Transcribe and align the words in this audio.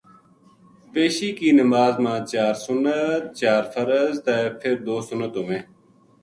پیشی 0.91 1.29
کی 1.37 1.49
نماز 1.59 1.93
ما 2.03 2.15
چار 2.31 2.55
سنت 2.63 3.23
چار 3.39 3.63
فرض 3.73 4.15
تے 4.25 4.35
فر 4.59 4.75
دو 4.85 4.95
سنت 5.07 5.33
ہوویں۔ 5.39 5.63